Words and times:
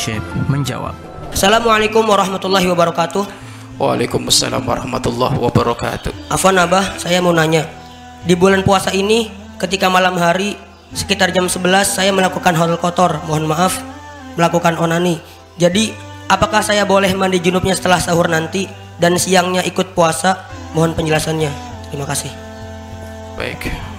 Syekh 0.00 0.24
menjawab. 0.48 0.96
Assalamualaikum 1.28 2.00
warahmatullahi 2.08 2.64
wabarakatuh. 2.72 3.20
Waalaikumsalam 3.76 4.64
warahmatullahi 4.64 5.36
wabarakatuh. 5.36 6.32
Afwan 6.32 6.56
Abah, 6.56 6.96
saya 6.96 7.20
mau 7.20 7.36
nanya. 7.36 7.68
Di 8.24 8.32
bulan 8.32 8.64
puasa 8.64 8.96
ini, 8.96 9.28
ketika 9.60 9.92
malam 9.92 10.16
hari 10.16 10.56
sekitar 10.96 11.36
jam 11.36 11.52
11 11.52 12.00
saya 12.00 12.16
melakukan 12.16 12.56
hal 12.56 12.80
kotor, 12.80 13.20
mohon 13.28 13.44
maaf, 13.44 13.76
melakukan 14.40 14.80
onani. 14.80 15.20
Jadi, 15.60 15.92
apakah 16.32 16.64
saya 16.64 16.88
boleh 16.88 17.12
mandi 17.12 17.36
junubnya 17.36 17.76
setelah 17.76 18.00
sahur 18.00 18.24
nanti 18.24 18.72
dan 18.96 19.20
siangnya 19.20 19.60
ikut 19.68 19.92
puasa? 19.92 20.48
Mohon 20.72 20.96
penjelasannya. 20.96 21.52
Terima 21.92 22.08
kasih. 22.08 22.32
Baik. 23.36 23.89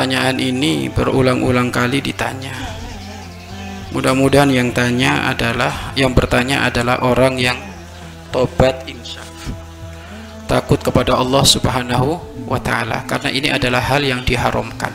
Pertanyaan 0.00 0.40
ini 0.40 0.88
berulang-ulang 0.88 1.68
kali 1.68 2.00
ditanya. 2.00 2.56
Mudah-mudahan 3.92 4.48
yang 4.48 4.72
tanya 4.72 5.28
adalah 5.28 5.92
yang 5.92 6.16
bertanya 6.16 6.64
adalah 6.64 7.04
orang 7.04 7.36
yang 7.36 7.60
tobat 8.32 8.80
insyaf. 8.88 9.28
Takut 10.48 10.80
kepada 10.80 11.20
Allah 11.20 11.44
Subhanahu 11.44 12.16
wa 12.48 12.56
taala 12.56 13.04
karena 13.04 13.28
ini 13.28 13.52
adalah 13.52 13.84
hal 13.84 14.00
yang 14.00 14.24
diharamkan. 14.24 14.88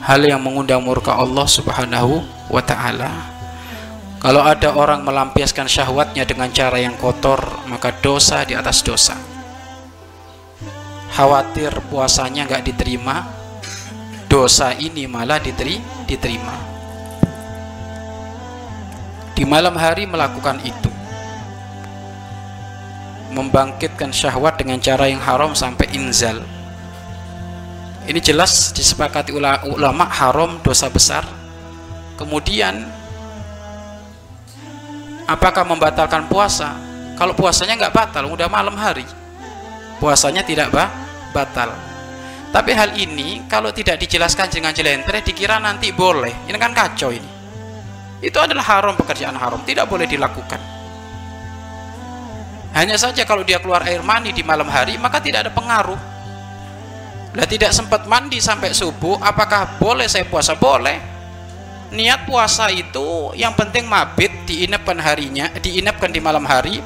Hal 0.00 0.24
yang 0.24 0.40
mengundang 0.40 0.80
murka 0.80 1.20
Allah 1.20 1.44
Subhanahu 1.44 2.24
wa 2.48 2.64
taala. 2.64 3.12
Kalau 4.16 4.48
ada 4.48 4.72
orang 4.80 5.04
melampiaskan 5.04 5.68
syahwatnya 5.68 6.24
dengan 6.24 6.48
cara 6.56 6.80
yang 6.80 6.96
kotor, 6.96 7.68
maka 7.68 7.92
dosa 8.00 8.48
di 8.48 8.56
atas 8.56 8.80
dosa. 8.80 9.12
Khawatir 11.12 11.84
puasanya 11.92 12.48
nggak 12.48 12.64
diterima, 12.64 13.43
dosa 14.34 14.74
ini 14.74 15.06
malah 15.06 15.38
diteri, 15.38 15.78
diterima. 16.10 16.58
Di 19.30 19.46
malam 19.46 19.78
hari 19.78 20.10
melakukan 20.10 20.58
itu, 20.66 20.90
membangkitkan 23.30 24.10
syahwat 24.10 24.58
dengan 24.58 24.82
cara 24.82 25.06
yang 25.06 25.22
haram 25.22 25.54
sampai 25.54 25.86
inzal. 25.94 26.42
Ini 28.10 28.18
jelas 28.18 28.74
disepakati 28.74 29.30
ulama 29.70 30.10
haram 30.10 30.58
dosa 30.66 30.90
besar. 30.90 31.22
Kemudian 32.18 32.90
apakah 35.30 35.62
membatalkan 35.62 36.26
puasa? 36.26 36.74
Kalau 37.14 37.38
puasanya 37.38 37.78
nggak 37.78 37.94
batal, 37.94 38.26
udah 38.26 38.50
malam 38.50 38.74
hari, 38.74 39.06
puasanya 40.02 40.42
tidak 40.42 40.74
bah, 40.74 40.90
batal. 41.30 41.93
Tapi 42.54 42.70
hal 42.70 42.94
ini 42.94 43.50
kalau 43.50 43.74
tidak 43.74 43.98
dijelaskan 43.98 44.46
dengan 44.46 44.70
jelentre 44.70 45.18
dikira 45.26 45.58
nanti 45.58 45.90
boleh. 45.90 46.46
Ini 46.46 46.54
kan 46.54 46.70
kacau 46.70 47.10
ini. 47.10 47.26
Itu 48.22 48.38
adalah 48.38 48.62
haram 48.62 48.94
pekerjaan 48.94 49.34
haram, 49.34 49.66
tidak 49.66 49.90
boleh 49.90 50.06
dilakukan. 50.06 50.62
Hanya 52.78 52.94
saja 52.94 53.26
kalau 53.26 53.42
dia 53.42 53.58
keluar 53.58 53.82
air 53.82 54.06
mani 54.06 54.30
di 54.30 54.46
malam 54.46 54.70
hari 54.70 54.94
maka 55.02 55.18
tidak 55.18 55.50
ada 55.50 55.52
pengaruh. 55.52 55.98
Lah 57.34 57.46
tidak 57.50 57.74
sempat 57.74 58.06
mandi 58.06 58.38
sampai 58.38 58.70
subuh, 58.70 59.18
apakah 59.18 59.82
boleh 59.82 60.06
saya 60.06 60.22
puasa? 60.22 60.54
Boleh. 60.54 61.02
Niat 61.90 62.22
puasa 62.22 62.70
itu 62.70 63.34
yang 63.34 63.58
penting 63.58 63.90
mabit 63.90 64.30
diinapkan 64.46 64.94
harinya, 65.02 65.50
diinapkan 65.58 66.14
di 66.14 66.22
malam 66.22 66.46
hari. 66.46 66.78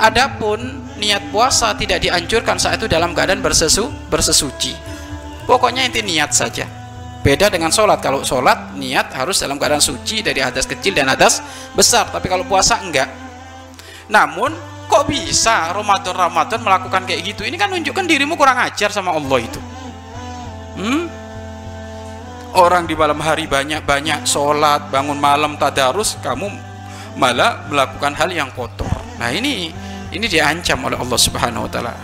Adapun 0.00 0.88
niat 0.96 1.28
puasa 1.28 1.74
tidak 1.76 2.02
dianjurkan 2.04 2.56
saat 2.56 2.80
itu 2.80 2.88
dalam 2.88 3.12
keadaan 3.12 3.44
bersesu, 3.44 3.92
bersesuci. 4.08 4.74
Pokoknya 5.44 5.84
inti 5.84 6.00
niat 6.00 6.30
saja. 6.32 6.64
Beda 7.22 7.46
dengan 7.46 7.70
sholat. 7.70 8.02
Kalau 8.02 8.26
sholat 8.26 8.74
niat 8.74 9.14
harus 9.14 9.38
dalam 9.38 9.58
keadaan 9.58 9.82
suci 9.82 10.26
dari 10.26 10.42
hadas 10.42 10.66
kecil 10.66 10.94
dan 10.94 11.10
hadas 11.10 11.38
besar. 11.74 12.10
Tapi 12.10 12.26
kalau 12.26 12.42
puasa 12.46 12.82
enggak. 12.82 13.06
Namun 14.10 14.50
kok 14.90 15.08
bisa 15.08 15.70
Ramadan-Ramadan 15.72 16.60
melakukan 16.60 17.08
kayak 17.08 17.22
gitu? 17.32 17.46
Ini 17.46 17.56
kan 17.56 17.70
menunjukkan 17.72 18.04
dirimu 18.04 18.34
kurang 18.34 18.60
ajar 18.60 18.90
sama 18.90 19.14
Allah 19.14 19.38
itu. 19.38 19.60
Hmm? 20.76 21.08
Orang 22.52 22.84
di 22.84 22.92
malam 22.92 23.16
hari 23.16 23.48
banyak-banyak 23.48 24.28
sholat, 24.28 24.92
bangun 24.92 25.16
malam 25.16 25.56
tadarus, 25.56 26.20
kamu 26.20 26.52
malah 27.16 27.64
melakukan 27.72 28.12
hal 28.12 28.28
yang 28.28 28.52
kotor. 28.52 28.91
Nah 29.22 29.30
ini 29.30 29.70
ini 30.10 30.26
diancam 30.26 30.82
oleh 30.82 30.98
Allah 30.98 31.14
Subhanahu 31.14 31.62
wa 31.62 31.70
taala. 31.70 31.94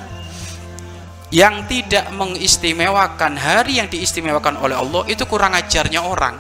Yang 1.35 1.67
tidak 1.67 2.15
mengistimewakan 2.15 3.35
hari 3.35 3.83
yang 3.83 3.91
diistimewakan 3.91 4.55
oleh 4.63 4.79
Allah 4.79 5.03
itu 5.11 5.27
kurang 5.27 5.51
ajarnya 5.59 5.99
orang. 5.99 6.39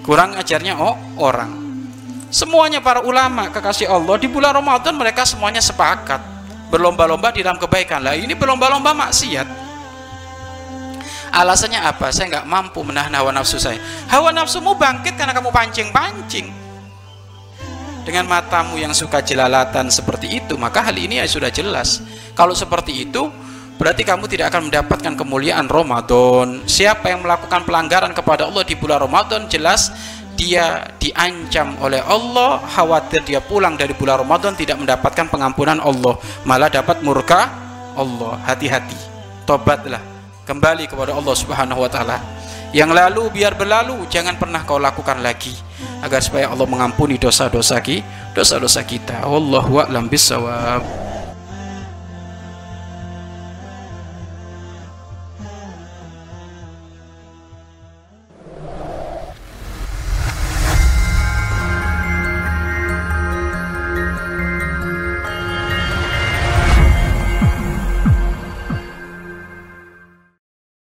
Kurang 0.00 0.40
ajarnya 0.40 0.80
oh, 0.80 0.96
orang. 1.20 1.52
Semuanya 2.32 2.80
para 2.80 3.04
ulama 3.04 3.52
kekasih 3.52 3.92
Allah 3.92 4.16
di 4.16 4.26
bulan 4.26 4.56
Ramadan 4.56 4.96
mereka 4.96 5.22
semuanya 5.28 5.60
sepakat 5.60 6.18
berlomba-lomba 6.72 7.28
di 7.28 7.44
dalam 7.44 7.60
kebaikan. 7.60 8.00
Lah 8.00 8.16
ini 8.16 8.32
berlomba-lomba 8.32 8.96
maksiat. 8.96 9.46
Alasannya 11.28 11.78
apa? 11.84 12.08
Saya 12.08 12.40
nggak 12.40 12.46
mampu 12.48 12.80
menahan 12.80 13.12
hawa 13.12 13.36
nafsu 13.36 13.60
saya. 13.60 13.76
Hawa 14.08 14.32
nafsumu 14.32 14.74
bangkit 14.74 15.14
karena 15.14 15.36
kamu 15.36 15.52
pancing-pancing 15.52 16.63
dengan 18.04 18.28
matamu 18.28 18.76
yang 18.76 18.92
suka 18.92 19.24
jelalatan 19.24 19.88
seperti 19.88 20.44
itu 20.44 20.54
maka 20.60 20.84
hal 20.84 20.94
ini 20.94 21.18
ya 21.18 21.26
sudah 21.26 21.48
jelas. 21.48 22.04
Kalau 22.36 22.52
seperti 22.52 23.08
itu 23.08 23.32
berarti 23.80 24.04
kamu 24.04 24.28
tidak 24.28 24.52
akan 24.52 24.70
mendapatkan 24.70 25.12
kemuliaan 25.16 25.66
Ramadan. 25.66 26.62
Siapa 26.68 27.10
yang 27.10 27.24
melakukan 27.24 27.64
pelanggaran 27.64 28.12
kepada 28.12 28.46
Allah 28.46 28.62
di 28.62 28.76
bulan 28.76 29.00
Ramadan 29.02 29.48
jelas 29.48 29.90
dia 30.36 30.84
diancam 31.00 31.78
oleh 31.80 32.02
Allah 32.04 32.58
khawatir 32.74 33.22
dia 33.22 33.40
pulang 33.40 33.78
dari 33.78 33.94
bulan 33.96 34.20
Ramadan 34.20 34.52
tidak 34.52 34.78
mendapatkan 34.78 35.26
pengampunan 35.32 35.80
Allah. 35.80 36.20
Malah 36.44 36.68
dapat 36.68 37.00
murka 37.00 37.48
Allah. 37.96 38.36
Hati-hati. 38.44 38.98
Tobatlah. 39.48 40.00
Kembali 40.44 40.84
kepada 40.84 41.16
Allah 41.16 41.32
subhanahu 41.32 41.80
wa 41.80 41.88
ta'ala 41.88 42.43
yang 42.74 42.90
lalu 42.90 43.30
biar 43.30 43.54
berlalu 43.54 44.02
jangan 44.10 44.34
pernah 44.34 44.66
kau 44.66 44.82
lakukan 44.82 45.22
lagi. 45.22 45.54
Agar 46.02 46.20
supaya 46.20 46.50
Allah 46.52 46.68
mengampuni 46.68 47.16
dosa-dosa 47.16 47.78
kita 47.80 48.04
dosa-dosa 48.34 48.82
kita. 48.82 49.22
Wallahu 49.24 49.78
a'lam 49.78 50.10
bissawab 50.10 51.03